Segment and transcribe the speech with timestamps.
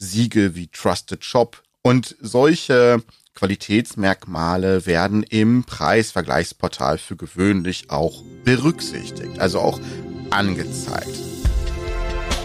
[0.00, 3.02] Siegel wie Trusted Shop und solche
[3.34, 9.78] Qualitätsmerkmale werden im Preisvergleichsportal für gewöhnlich auch berücksichtigt, also auch
[10.30, 11.16] angezeigt.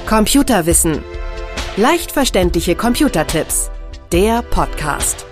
[0.06, 1.04] Computerwissen.
[1.78, 3.72] Leicht verständliche Computertipps.
[4.12, 5.26] Der Podcast.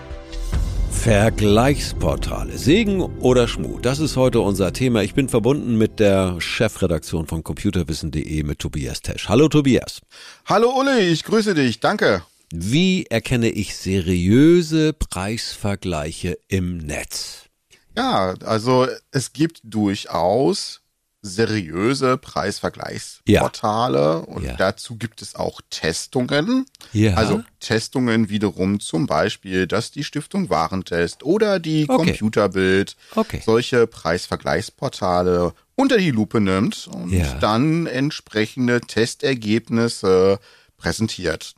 [1.03, 2.57] Vergleichsportale.
[2.57, 3.77] Segen oder Schmuh?
[3.81, 5.03] Das ist heute unser Thema.
[5.03, 9.27] Ich bin verbunden mit der Chefredaktion von computerwissen.de mit Tobias Tesch.
[9.27, 9.99] Hallo Tobias.
[10.45, 11.81] Hallo Uli, ich grüße dich.
[11.81, 12.23] Danke.
[12.53, 17.49] Wie erkenne ich seriöse Preisvergleiche im Netz?
[17.97, 20.82] Ja, also es gibt durchaus
[21.25, 24.17] seriöse Preisvergleichsportale ja.
[24.17, 24.55] und ja.
[24.57, 26.65] dazu gibt es auch Testungen.
[26.91, 27.13] Ja.
[27.13, 32.07] Also Testungen wiederum zum Beispiel, dass die Stiftung Warentest oder die okay.
[32.09, 33.41] Computerbild okay.
[33.43, 40.39] solche Preisvergleichsportale unter die Lupe nimmt und dann entsprechende Testergebnisse
[40.77, 41.55] präsentiert.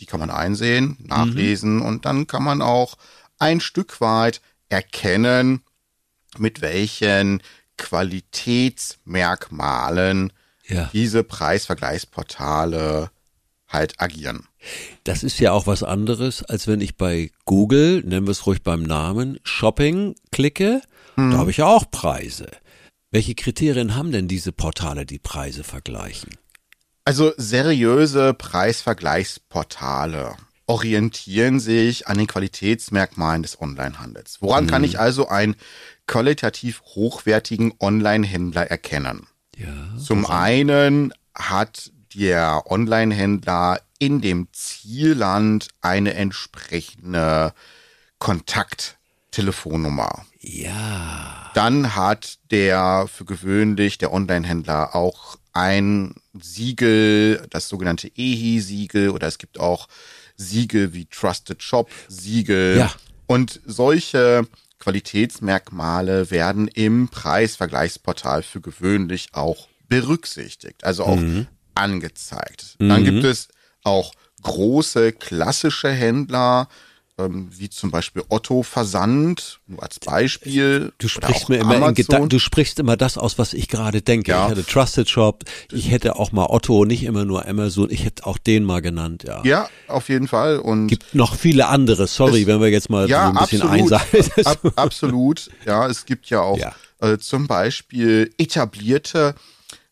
[0.00, 1.82] Die kann man einsehen, nachlesen mhm.
[1.82, 2.96] und dann kann man auch
[3.38, 5.62] ein Stück weit erkennen,
[6.36, 7.40] mit welchen
[7.76, 10.32] Qualitätsmerkmalen
[10.66, 10.88] ja.
[10.92, 13.10] diese Preisvergleichsportale
[13.68, 14.46] halt agieren.
[15.04, 18.62] Das ist ja auch was anderes, als wenn ich bei Google, nennen wir es ruhig
[18.62, 20.80] beim Namen, Shopping klicke.
[21.16, 21.32] Hm.
[21.32, 22.48] Da habe ich ja auch Preise.
[23.10, 26.36] Welche Kriterien haben denn diese Portale, die Preise vergleichen?
[27.04, 30.34] Also seriöse Preisvergleichsportale
[30.66, 34.38] orientieren sich an den Qualitätsmerkmalen des Onlinehandels.
[34.40, 34.68] Woran mhm.
[34.68, 35.56] kann ich also einen
[36.06, 39.26] qualitativ hochwertigen Online-Händler erkennen?
[39.56, 47.54] Ja, Zum einen hat der Online-Händler in dem Zielland eine entsprechende
[48.18, 50.24] Kontakttelefonnummer.
[50.40, 51.50] Ja.
[51.54, 59.38] Dann hat der für gewöhnlich der Online-Händler auch ein Siegel, das sogenannte EHI-Siegel oder es
[59.38, 59.88] gibt auch
[60.36, 62.78] Siegel wie Trusted Shop Siegel.
[62.78, 62.92] Ja.
[63.26, 64.46] Und solche
[64.84, 71.46] Qualitätsmerkmale werden im Preisvergleichsportal für gewöhnlich auch berücksichtigt, also auch mhm.
[71.74, 72.76] angezeigt.
[72.78, 72.88] Mhm.
[72.90, 73.48] Dann gibt es
[73.82, 74.12] auch
[74.42, 76.68] große klassische Händler,
[77.18, 80.92] ähm, wie zum Beispiel Otto Versand, nur als Beispiel.
[80.98, 84.32] Du sprichst mir immer in Gedanken, du sprichst immer das aus, was ich gerade denke.
[84.32, 84.44] Ja.
[84.44, 88.26] Ich hatte Trusted Shop, ich hätte auch mal Otto, nicht immer nur Amazon, ich hätte
[88.26, 89.42] auch den mal genannt, ja.
[89.44, 90.58] Ja, auf jeden Fall.
[90.58, 93.68] Und gibt noch viele andere, sorry, es, wenn wir jetzt mal ja, so ein bisschen
[93.68, 94.46] einseitig.
[94.46, 96.74] Ab, absolut, ja, es gibt ja auch ja.
[97.00, 99.34] Äh, zum Beispiel etablierte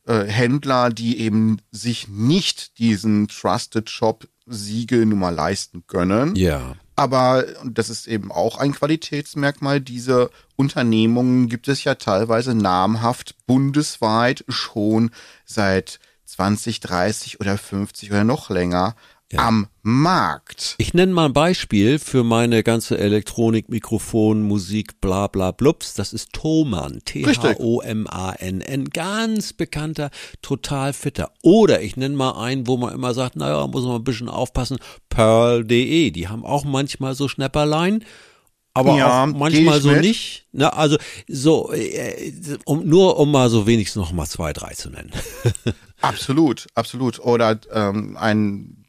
[0.06, 6.34] äh, Händler, die eben sich nicht diesen Trusted Shop Siegel nun mal leisten können.
[6.34, 6.74] Ja.
[6.94, 9.80] Aber das ist eben auch ein Qualitätsmerkmal.
[9.80, 15.10] Diese Unternehmungen gibt es ja teilweise namhaft bundesweit schon
[15.44, 18.94] seit 20, 30 oder 50 oder noch länger
[19.32, 19.47] ja.
[19.48, 20.76] am Markt.
[20.78, 25.94] Ich nenne mal ein Beispiel für meine ganze Elektronik, Mikrofon, Musik, bla bla blups.
[25.94, 30.10] Das ist Thomann, T-H-O-M-A-N-N, ganz bekannter,
[30.43, 31.32] total fitter.
[31.43, 34.78] Oder ich nenne mal einen, wo man immer sagt, naja, muss man ein bisschen aufpassen,
[35.09, 38.04] Pearl.de, die haben auch manchmal so Schnäpperlein
[38.75, 40.00] aber ja, manchmal so mit.
[40.00, 40.47] nicht.
[40.53, 40.97] Na, also
[41.28, 42.32] so, äh,
[42.64, 45.10] um, nur um mal so wenigstens noch mal zwei, drei zu nennen.
[46.00, 47.19] absolut, absolut.
[47.19, 48.81] Oder ähm, ein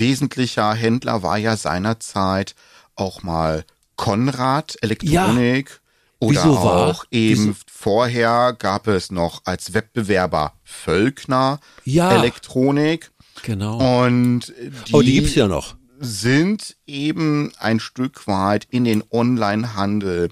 [0.00, 2.54] wesentlicher Händler war ja seinerzeit
[2.96, 3.64] auch mal
[3.96, 5.70] Konrad Elektronik.
[5.70, 5.76] Ja.
[6.22, 7.06] Oder Wieso auch war?
[7.10, 7.56] eben Wieso?
[7.70, 12.12] vorher gab es noch als Wettbewerber Völkner ja.
[12.12, 13.10] Elektronik.
[13.42, 14.04] Genau.
[14.04, 14.52] Und
[14.88, 15.76] die, oh, die gibt's ja noch.
[15.98, 20.30] Sind eben ein Stück weit in den Onlinehandel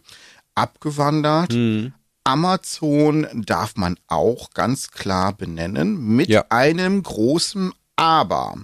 [0.54, 1.52] abgewandert.
[1.52, 1.92] Hm.
[2.24, 6.44] Amazon darf man auch ganz klar benennen mit ja.
[6.50, 8.56] einem großen Aber.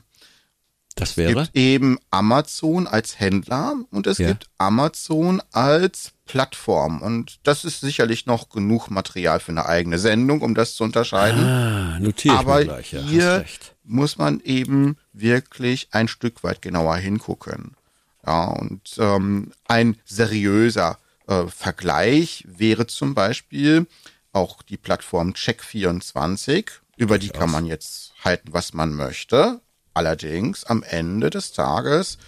[0.94, 1.30] Das wäre?
[1.30, 4.28] Es gibt eben Amazon als Händler und es ja.
[4.28, 7.02] gibt Amazon als Plattform.
[7.02, 11.44] Und das ist sicherlich noch genug Material für eine eigene Sendung, um das zu unterscheiden.
[11.44, 13.44] Ah, notiere Aber ich gleich, ja, hier
[13.82, 17.76] muss man eben wirklich ein Stück weit genauer hingucken.
[18.24, 23.86] Ja, und ähm, ein seriöser äh, Vergleich wäre zum Beispiel
[24.32, 26.70] auch die Plattform Check24.
[26.96, 29.60] Über die kann man jetzt halten, was man möchte.
[29.94, 32.18] Allerdings am Ende des Tages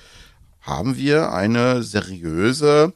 [0.60, 2.92] haben wir eine seriöse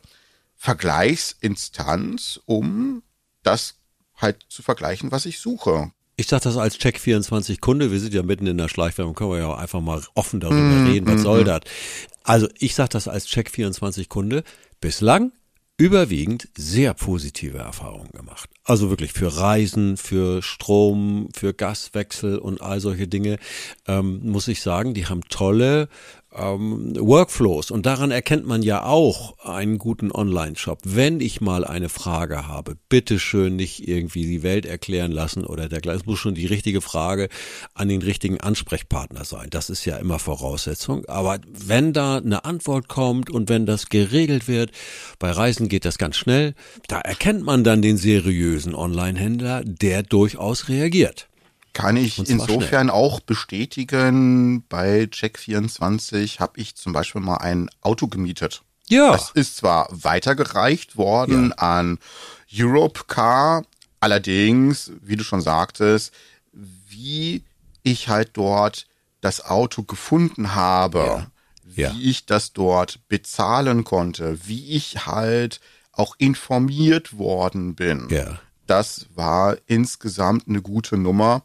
[0.56, 3.02] Vergleichsinstanz, um
[3.42, 3.74] das
[4.16, 5.90] halt zu vergleichen, was ich suche.
[6.16, 9.54] Ich sage das als Check24-Kunde, wir sind ja mitten in der Schleichwerbung, können wir ja
[9.54, 11.46] einfach mal offen darüber mm, reden, was mm, soll mm.
[11.46, 11.60] das?
[12.24, 14.44] Also ich sage das als Check24-Kunde,
[14.80, 15.32] bislang
[15.80, 18.50] überwiegend sehr positive Erfahrungen gemacht.
[18.64, 23.38] Also wirklich für Reisen, für Strom, für Gaswechsel und all solche Dinge,
[23.88, 25.88] ähm, muss ich sagen, die haben tolle
[26.34, 27.70] ähm, Workflows.
[27.70, 30.80] Und daran erkennt man ja auch einen guten Online-Shop.
[30.84, 35.68] Wenn ich mal eine Frage habe, bitte schön nicht irgendwie die Welt erklären lassen oder
[35.68, 36.00] dergleichen.
[36.02, 37.28] Es muss schon die richtige Frage
[37.74, 39.48] an den richtigen Ansprechpartner sein.
[39.50, 41.04] Das ist ja immer Voraussetzung.
[41.06, 44.70] Aber wenn da eine Antwort kommt und wenn das geregelt wird,
[45.18, 46.54] bei Reisen geht das ganz schnell,
[46.88, 51.29] da erkennt man dann den seriösen Online-Händler, der durchaus reagiert.
[51.72, 52.90] Kann ich insofern schnell.
[52.90, 54.64] auch bestätigen.
[54.68, 58.62] Bei Check24 habe ich zum Beispiel mal ein Auto gemietet.
[58.88, 59.12] Ja.
[59.12, 61.78] Das ist zwar weitergereicht worden ja.
[61.78, 61.98] an
[62.52, 63.64] Europcar,
[64.00, 66.12] allerdings, wie du schon sagtest,
[66.52, 67.44] wie
[67.84, 68.86] ich halt dort
[69.20, 71.28] das Auto gefunden habe,
[71.76, 71.94] ja.
[71.94, 75.60] wie ich das dort bezahlen konnte, wie ich halt
[75.92, 78.08] auch informiert worden bin.
[78.10, 78.40] Ja
[78.70, 81.42] das war insgesamt eine gute Nummer.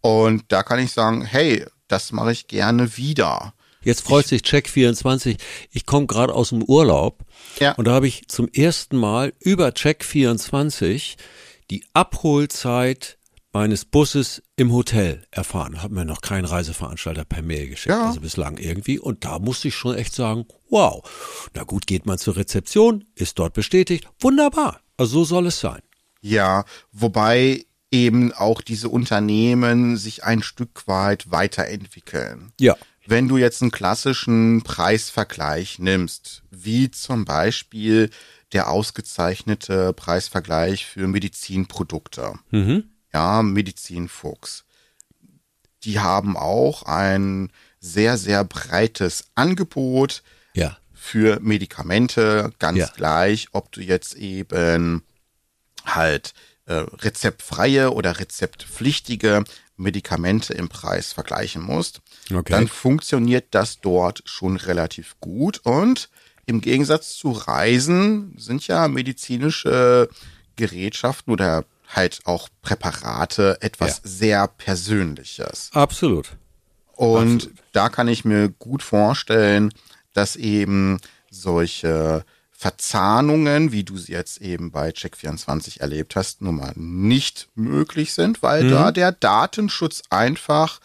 [0.00, 3.52] Und da kann ich sagen, hey, das mache ich gerne wieder.
[3.82, 5.38] Jetzt freut ich, sich Check24.
[5.70, 7.24] Ich komme gerade aus dem Urlaub
[7.58, 7.72] ja.
[7.72, 11.16] und da habe ich zum ersten Mal über Check24
[11.70, 13.18] die Abholzeit
[13.52, 15.82] meines Busses im Hotel erfahren.
[15.82, 18.06] Hat mir noch kein Reiseveranstalter per Mail geschickt, ja.
[18.06, 18.98] also bislang irgendwie.
[18.98, 21.02] Und da musste ich schon echt sagen, wow.
[21.54, 24.08] Na gut, geht man zur Rezeption, ist dort bestätigt.
[24.20, 24.80] Wunderbar.
[24.96, 25.82] Also so soll es sein.
[26.22, 32.52] Ja, wobei eben auch diese Unternehmen sich ein Stück weit weiterentwickeln.
[32.58, 32.76] Ja.
[33.04, 38.08] Wenn du jetzt einen klassischen Preisvergleich nimmst, wie zum Beispiel
[38.52, 42.84] der ausgezeichnete Preisvergleich für Medizinprodukte, mhm.
[43.12, 44.64] ja, Medizinfuchs,
[45.84, 50.22] die haben auch ein sehr, sehr breites Angebot
[50.54, 50.78] ja.
[50.92, 52.90] für Medikamente, ganz ja.
[52.94, 55.02] gleich, ob du jetzt eben
[55.84, 56.34] halt
[56.66, 59.44] äh, rezeptfreie oder rezeptpflichtige
[59.76, 62.00] Medikamente im Preis vergleichen musst,
[62.32, 62.52] okay.
[62.52, 65.60] dann funktioniert das dort schon relativ gut.
[65.64, 66.08] Und
[66.46, 70.08] im Gegensatz zu Reisen sind ja medizinische
[70.56, 74.10] Gerätschaften oder halt auch Präparate etwas ja.
[74.10, 75.70] sehr Persönliches.
[75.72, 76.36] Absolut.
[76.92, 77.58] Und Absolut.
[77.72, 79.72] da kann ich mir gut vorstellen,
[80.12, 80.98] dass eben
[81.30, 82.24] solche
[82.62, 88.40] Verzahnungen, wie du sie jetzt eben bei Check24 erlebt hast, nun mal nicht möglich sind,
[88.40, 88.70] weil mhm.
[88.70, 90.78] da der Datenschutz einfach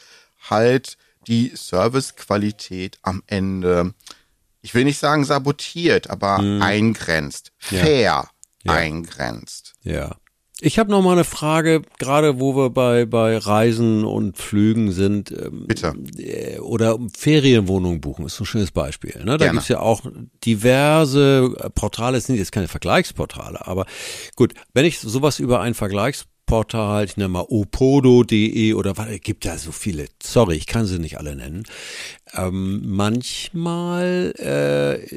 [0.50, 0.98] halt
[1.28, 3.94] die Servicequalität am Ende,
[4.64, 6.64] ich will nicht sagen sabotiert, aber mhm.
[6.64, 8.28] eingrenzt, fair
[8.64, 8.74] ja.
[8.74, 9.76] eingrenzt.
[9.84, 10.16] Ja.
[10.60, 15.32] Ich habe noch mal eine Frage, gerade wo wir bei bei Reisen und Flügen sind.
[15.32, 15.94] Ähm, Bitte.
[16.18, 19.14] Äh, oder Ferienwohnungen buchen ist ein schönes Beispiel.
[19.20, 19.38] Ne?
[19.38, 19.52] Da Gerne.
[19.54, 20.02] gibt's ja auch
[20.46, 22.18] diverse Portale.
[22.18, 23.86] Es sind jetzt keine Vergleichsportale, aber
[24.36, 29.60] gut, wenn ich sowas über ein Vergleichsportal, ich nenne mal opodo.de oder was, gibt da
[29.60, 30.08] so viele.
[30.24, 31.66] Sorry, ich kann sie nicht alle nennen.
[32.34, 35.08] Ähm, manchmal äh,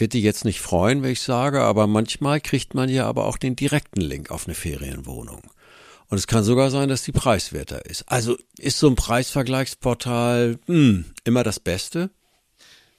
[0.00, 3.36] wird die jetzt nicht freuen, wenn ich sage, aber manchmal kriegt man ja aber auch
[3.36, 5.42] den direkten Link auf eine Ferienwohnung.
[6.08, 8.02] Und es kann sogar sein, dass die preiswerter ist.
[8.08, 12.10] Also ist so ein Preisvergleichsportal hm, immer das Beste?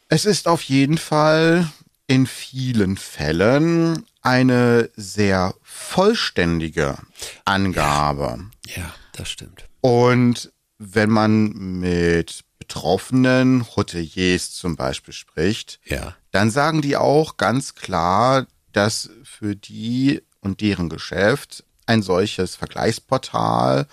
[0.07, 1.69] Es ist auf jeden Fall
[2.07, 6.97] in vielen Fällen eine sehr vollständige
[7.43, 8.45] Angabe.
[8.67, 9.67] Ja das stimmt.
[9.81, 16.15] Und wenn man mit betroffenen Hoteliers zum Beispiel spricht, ja.
[16.31, 23.87] dann sagen die auch ganz klar, dass für die und deren Geschäft ein solches Vergleichsportal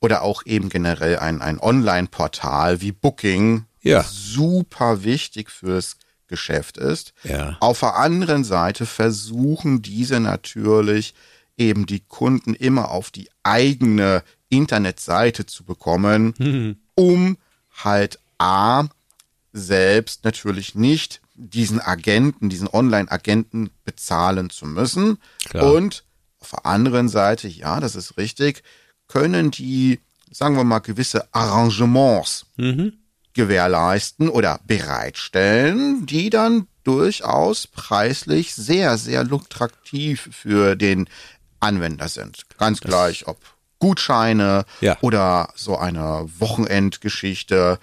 [0.00, 4.02] oder auch eben generell ein, ein Online-Portal wie Booking ja.
[4.02, 7.14] super wichtig fürs Geschäft ist.
[7.22, 7.56] Ja.
[7.60, 11.14] Auf der anderen Seite versuchen diese natürlich
[11.56, 16.76] eben die Kunden immer auf die eigene Internetseite zu bekommen, mhm.
[16.96, 17.38] um
[17.84, 18.84] halt A,
[19.52, 25.18] selbst natürlich nicht diesen Agenten, diesen Online-Agenten bezahlen zu müssen.
[25.44, 25.72] Klar.
[25.72, 26.04] Und
[26.40, 28.62] auf der anderen Seite, ja, das ist richtig,
[29.06, 32.94] können die, sagen wir mal, gewisse Arrangements mhm.
[33.32, 41.08] gewährleisten oder bereitstellen, die dann durchaus preislich sehr, sehr lukrativ für den
[41.60, 42.46] Anwender sind.
[42.58, 43.38] Ganz das gleich, ob
[43.78, 44.96] Gutscheine ja.
[45.00, 47.78] oder so eine Wochenendgeschichte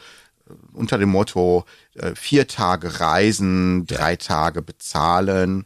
[0.47, 4.17] äh, unter dem Motto äh, vier Tage reisen, drei ja.
[4.17, 5.65] Tage bezahlen.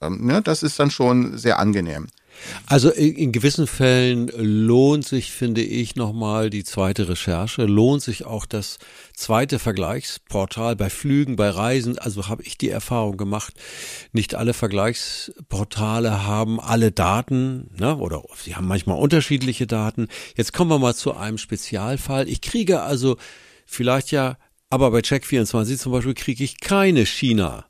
[0.00, 2.08] Ähm, ne, das ist dann schon sehr angenehm.
[2.66, 8.24] Also in, in, gewissen Fällen lohnt sich, finde ich, nochmal die zweite Recherche, lohnt sich
[8.24, 8.78] auch das
[9.22, 11.98] zweite Vergleichsportal bei Flügen, bei Reisen.
[11.98, 13.54] Also habe ich die Erfahrung gemacht,
[14.12, 17.96] nicht alle Vergleichsportale haben alle Daten, ne?
[17.96, 20.08] oder sie haben manchmal unterschiedliche Daten.
[20.36, 22.28] Jetzt kommen wir mal zu einem Spezialfall.
[22.28, 23.16] Ich kriege also
[23.64, 24.36] vielleicht ja
[24.70, 27.66] Aber bei Check24 zum Beispiel kriege ich keine China.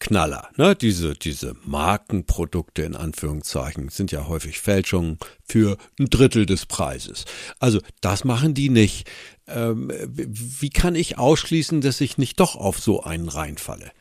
[0.00, 0.74] Knaller, ne?
[0.74, 7.24] Diese, diese Markenprodukte in Anführungszeichen sind ja häufig Fälschungen für ein Drittel des Preises.
[7.58, 9.10] Also das machen die nicht.
[9.46, 13.92] Ähm, wie kann ich ausschließen, dass ich nicht doch auf so einen reinfalle?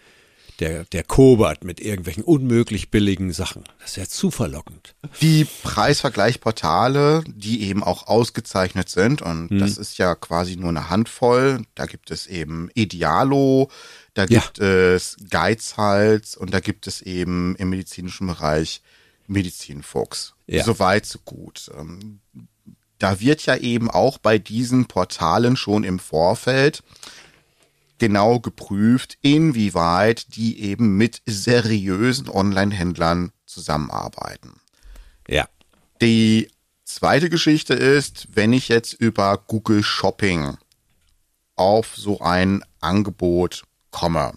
[0.59, 3.63] der, der Kobert mit irgendwelchen unmöglich billigen Sachen.
[3.79, 4.95] Das ist ja zu verlockend.
[5.21, 9.59] Die Preisvergleichsportale, die eben auch ausgezeichnet sind, und hm.
[9.59, 11.63] das ist ja quasi nur eine Handvoll.
[11.75, 13.69] Da gibt es eben Idealo,
[14.13, 14.65] da gibt ja.
[14.65, 18.81] es Geizhals und da gibt es eben im medizinischen Bereich
[19.27, 20.35] Medizinfuchs.
[20.47, 20.63] Ja.
[20.63, 21.71] So weit, so gut.
[23.03, 26.83] Da wird ja eben auch bei diesen Portalen schon im Vorfeld
[27.97, 34.53] genau geprüft, inwieweit die eben mit seriösen Online-Händlern zusammenarbeiten.
[35.27, 35.49] Ja.
[36.01, 36.49] Die
[36.85, 40.55] zweite Geschichte ist, wenn ich jetzt über Google Shopping
[41.57, 44.31] auf so ein Angebot komme.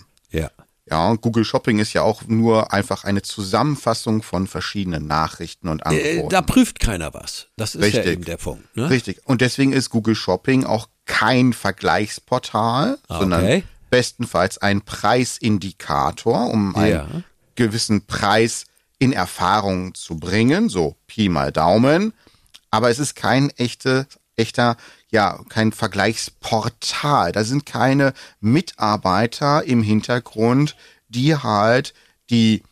[0.88, 1.10] Ja.
[1.10, 5.88] Ja, Google Shopping ist ja auch nur einfach eine Zusammenfassung von verschiedenen Nachrichten und äh,
[5.88, 6.26] Angeboten.
[6.26, 7.48] Äh, da prüft keiner was.
[7.56, 8.04] Das ist Richtig.
[8.04, 8.76] ja eben der Punkt.
[8.76, 8.88] Ne?
[8.88, 9.20] Richtig.
[9.24, 13.18] Und deswegen ist Google Shopping auch kein Vergleichsportal, okay.
[13.18, 16.82] sondern bestenfalls ein Preisindikator, um ja.
[16.82, 17.24] einen
[17.56, 18.66] gewissen Preis
[18.98, 22.12] in Erfahrung zu bringen, so Pi mal Daumen.
[22.70, 24.76] Aber es ist kein echte, echter,
[25.16, 27.32] ja, kein Vergleichsportal.
[27.32, 30.76] Da sind keine Mitarbeiter im Hintergrund,
[31.08, 31.94] die halt
[32.28, 32.62] die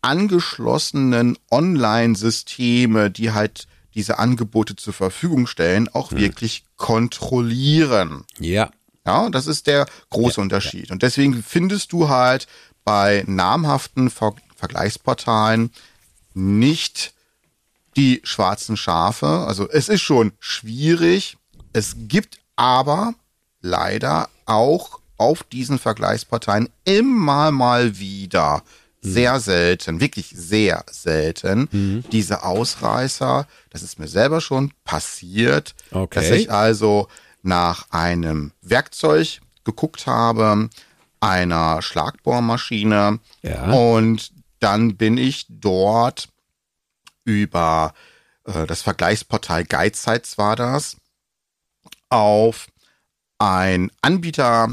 [0.00, 6.18] angeschlossenen Online-Systeme, die halt diese Angebote zur Verfügung stellen, auch hm.
[6.18, 8.24] wirklich kontrollieren.
[8.40, 8.72] Ja.
[9.06, 10.88] Ja, das ist der große ja, Unterschied.
[10.88, 10.94] Ja.
[10.94, 12.48] Und deswegen findest du halt
[12.84, 15.70] bei namhaften Ver Vergleichsportalen
[16.34, 17.14] nicht
[17.96, 19.26] die schwarzen Schafe.
[19.46, 21.36] Also es ist schon schwierig.
[21.72, 23.14] Es gibt aber
[23.60, 28.62] leider auch auf diesen Vergleichsportalen immer mal wieder
[29.00, 32.04] sehr selten, wirklich sehr selten, mhm.
[32.12, 33.46] diese Ausreißer.
[33.70, 36.20] Das ist mir selber schon passiert, okay.
[36.20, 37.08] dass ich also
[37.42, 40.68] nach einem Werkzeug geguckt habe,
[41.20, 43.72] einer Schlagbohrmaschine ja.
[43.72, 46.28] und dann bin ich dort
[47.24, 47.94] über
[48.44, 50.96] äh, das Vergleichsportal Guidesites war das
[52.12, 52.66] auf
[53.38, 54.68] ein Anbieter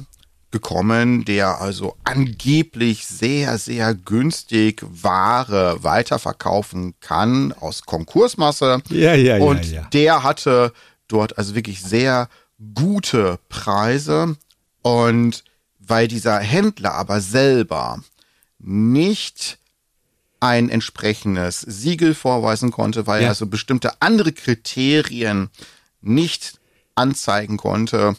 [0.52, 8.82] gekommen, der also angeblich sehr, sehr günstig Ware weiterverkaufen kann aus Konkursmasse.
[8.90, 9.44] Ja, ja, ja.
[9.44, 9.84] Und ja.
[9.94, 10.74] der hatte
[11.08, 12.30] dort also wirklich sehr
[12.74, 14.36] gute Preise.
[14.82, 15.44] Und
[15.80, 18.02] weil dieser Händler aber selber
[18.60, 19.60] nicht
[20.40, 23.28] ein entsprechendes Siegel vorweisen konnte, weil ja.
[23.28, 25.50] er also bestimmte andere Kriterien
[26.02, 26.59] nicht
[26.96, 28.16] anzeigen konnte,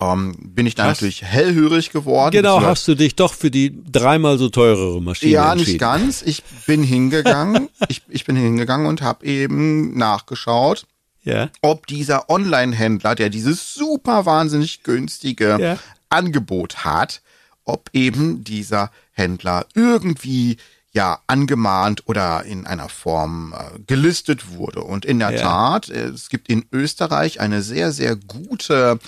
[0.00, 2.32] ähm, bin ich da natürlich hellhörig geworden.
[2.32, 5.80] Genau, hast du dich doch für die dreimal so teurere Maschine ja, entschieden.
[5.80, 6.22] Ja, nicht ganz.
[6.22, 10.86] Ich bin hingegangen, ich, ich bin hingegangen und habe eben nachgeschaut,
[11.22, 11.48] ja.
[11.62, 15.78] ob dieser Online-Händler, der dieses super wahnsinnig günstige ja.
[16.10, 17.22] Angebot hat,
[17.64, 20.58] ob eben dieser Händler irgendwie
[20.96, 24.80] ja angemahnt oder in einer Form äh, gelistet wurde.
[24.80, 25.40] Und in der ja.
[25.42, 28.98] Tat, es gibt in Österreich eine sehr, sehr gute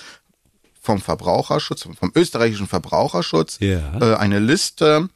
[0.81, 3.99] vom Verbraucherschutz, vom österreichischen Verbraucherschutz, ja.
[3.99, 5.09] äh, eine Liste,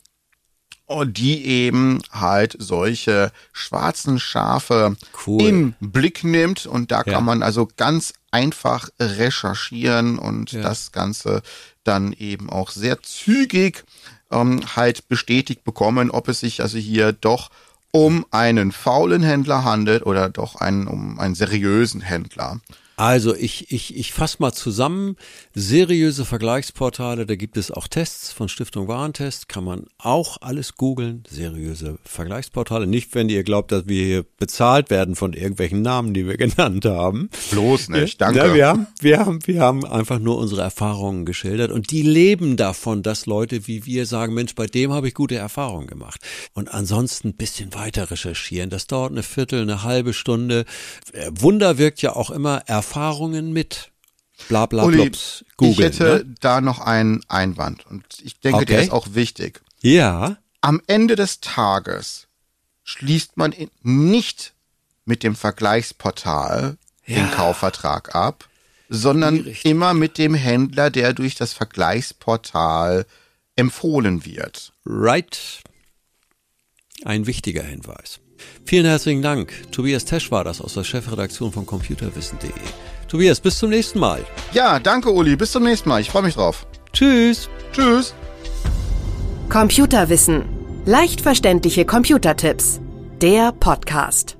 [0.87, 5.41] oh, die eben halt solche schwarzen Schafe cool.
[5.43, 6.65] im Blick nimmt.
[6.65, 7.03] Und da ja.
[7.03, 11.43] kann man also ganz einfach recherchieren und das Ganze
[11.83, 13.85] dann eben auch sehr zügig
[14.33, 17.49] ähm, halt bestätigt bekommen, ob es sich also hier doch
[17.91, 22.59] um einen faulen Händler handelt oder doch einen, um einen seriösen Händler.
[22.95, 25.15] Also ich, ich, ich fasse mal zusammen.
[25.55, 31.23] Seriöse Vergleichsportale, da gibt es auch Tests von Stiftung Warentest, kann man auch alles googeln.
[31.29, 32.85] Seriöse Vergleichsportale.
[32.85, 36.85] Nicht, wenn ihr glaubt, dass wir hier bezahlt werden von irgendwelchen Namen, die wir genannt
[36.85, 37.29] haben.
[37.51, 38.39] Bloß nicht, danke.
[38.39, 42.57] Ja, wir, haben, wir, haben, wir haben einfach nur unsere Erfahrungen geschildert und die leben
[42.57, 46.21] davon, dass Leute wie wir sagen, Mensch, bei dem habe ich gute Erfahrungen gemacht.
[46.53, 48.69] Und ansonsten ein bisschen weiter recherchieren.
[48.69, 50.65] Das dauert eine Viertel, eine halbe Stunde.
[51.31, 53.91] Wunder wirkt ja auch immer Erfahrungen mit.
[54.49, 55.09] Bla bla Uli,
[55.55, 56.35] Google, ich hätte ne?
[56.41, 58.65] da noch einen Einwand und ich denke, okay.
[58.65, 59.61] der ist auch wichtig.
[59.81, 60.37] Ja.
[60.59, 62.27] Am Ende des Tages
[62.83, 64.53] schließt man nicht
[65.05, 67.15] mit dem Vergleichsportal ja.
[67.15, 68.49] den Kaufvertrag ab,
[68.89, 73.05] sondern immer mit dem Händler, der durch das Vergleichsportal
[73.55, 74.73] empfohlen wird.
[74.85, 75.63] Right.
[77.05, 78.19] Ein wichtiger Hinweis.
[78.65, 79.51] Vielen herzlichen Dank.
[79.71, 82.51] Tobias Tesch war das aus der Chefredaktion von computerwissen.de.
[83.07, 84.25] Tobias, bis zum nächsten Mal.
[84.53, 86.01] Ja, danke Uli, bis zum nächsten Mal.
[86.01, 86.65] Ich freue mich drauf.
[86.93, 87.49] Tschüss.
[87.73, 88.13] Tschüss.
[89.49, 90.45] Computerwissen.
[90.85, 92.79] Leicht verständliche Computertipps.
[93.21, 94.37] Der Podcast.